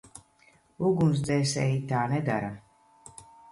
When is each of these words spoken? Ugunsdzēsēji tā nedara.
Ugunsdzēsēji 0.87 1.77
tā 1.93 2.01
nedara. 2.17 2.51